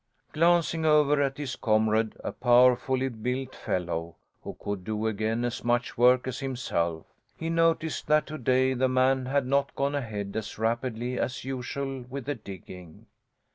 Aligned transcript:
Glancing 0.33 0.83
over 0.83 1.21
at 1.21 1.37
his 1.37 1.55
comrade, 1.55 2.15
a 2.23 2.31
powerfully 2.31 3.07
built 3.07 3.53
fellow 3.55 4.15
who 4.41 4.57
could 4.59 4.83
do 4.83 5.05
again 5.05 5.45
as 5.45 5.63
much 5.63 5.95
work 5.95 6.25
as 6.27 6.39
himself, 6.39 7.05
he 7.37 7.51
noticed 7.51 8.07
that 8.07 8.25
to 8.25 8.39
day 8.39 8.73
the 8.73 8.89
man 8.89 9.27
had 9.27 9.45
not 9.45 9.75
gone 9.75 9.93
ahead 9.93 10.35
as 10.35 10.57
rapidly 10.57 11.19
as 11.19 11.43
usual 11.43 12.01
with 12.09 12.25
the 12.25 12.33
digging. 12.33 13.05